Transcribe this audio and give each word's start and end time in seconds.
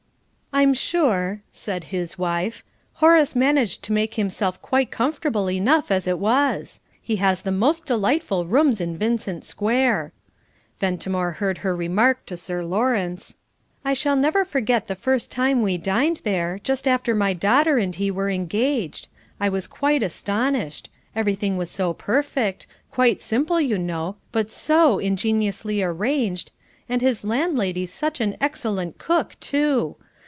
"I'm 0.53 0.73
sure," 0.73 1.39
said 1.49 1.85
his 1.85 2.19
wife, 2.19 2.61
"Horace 2.95 3.37
managed 3.37 3.83
to 3.85 3.93
make 3.93 4.15
himself 4.15 4.61
quite 4.61 4.91
comfortable 4.91 5.49
enough 5.49 5.89
as 5.89 6.09
it 6.09 6.19
was. 6.19 6.81
He 7.01 7.15
has 7.15 7.41
the 7.43 7.53
most 7.53 7.85
delightful 7.85 8.45
rooms 8.45 8.81
in 8.81 8.97
Vincent 8.97 9.45
Square." 9.45 10.11
Ventimore 10.77 11.31
heard 11.39 11.59
her 11.59 11.73
remark 11.73 12.25
to 12.25 12.35
Sir 12.35 12.65
Lawrence: 12.65 13.37
"I 13.85 13.93
shall 13.93 14.17
never 14.17 14.43
forget 14.43 14.87
the 14.87 14.93
first 14.93 15.31
time 15.31 15.61
we 15.61 15.77
dined 15.77 16.19
there, 16.25 16.59
just 16.61 16.85
after 16.85 17.15
my 17.15 17.31
daughter 17.31 17.77
and 17.77 17.95
he 17.95 18.11
were 18.11 18.29
engaged. 18.29 19.07
I 19.39 19.47
was 19.47 19.67
quite 19.67 20.03
astonished: 20.03 20.89
everything 21.15 21.55
was 21.55 21.71
so 21.71 21.93
perfect 21.93 22.67
quite 22.91 23.21
simple, 23.21 23.61
you 23.61 23.77
know, 23.77 24.17
but 24.33 24.51
so 24.51 24.99
ingeniously 24.99 25.81
arranged, 25.81 26.51
and 26.89 27.01
his 27.01 27.23
landlady 27.23 27.85
such 27.85 28.19
an 28.19 28.35
excellent 28.41 28.97
cook, 28.97 29.39
too! 29.39 29.95